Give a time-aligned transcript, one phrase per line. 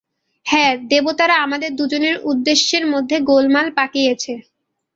[0.45, 4.33] হ্যাঁ, দেবতারা আমাদের দুজনের উদ্দেশ্যের মধ্যে গোলমাল পাকিয়েছে।